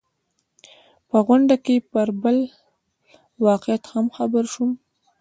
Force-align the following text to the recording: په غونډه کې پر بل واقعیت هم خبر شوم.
په 1.09 1.17
غونډه 1.25 1.55
کې 1.65 1.75
پر 1.91 2.07
بل 2.21 2.37
واقعیت 3.47 3.83
هم 3.93 4.05
خبر 4.15 4.43
شوم. 4.53 4.71